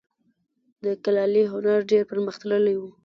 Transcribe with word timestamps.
د 0.83 0.85
کلالي 1.03 1.43
هنر 1.51 1.79
ډیر 1.91 2.03
پرمختللی 2.11 2.75
و 2.77 2.83